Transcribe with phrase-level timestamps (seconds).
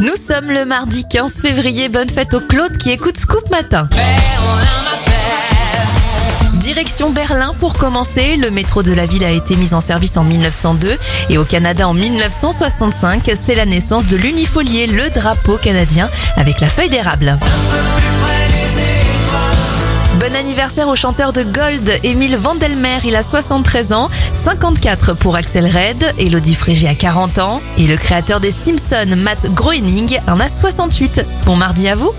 [0.00, 1.90] Nous sommes le mardi 15 février.
[1.90, 3.86] Bonne fête au Claude qui écoute Scoop Matin.
[6.54, 8.38] Direction Berlin pour commencer.
[8.38, 10.96] Le métro de la ville a été mis en service en 1902
[11.28, 13.30] et au Canada en 1965.
[13.38, 17.38] C'est la naissance de l'unifolier, le drapeau canadien avec la feuille d'érable.
[20.40, 26.14] Anniversaire au chanteur de Gold, Émile Vandelmer, il a 73 ans, 54 pour Axel Red,
[26.18, 31.26] Elodie Frégé a 40 ans, et le créateur des Simpsons, Matt Groening, en a 68.
[31.44, 32.14] Bon mardi à vous